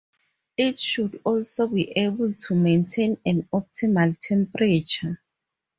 [0.57, 5.21] It should also be able to maintain an optimal temperature.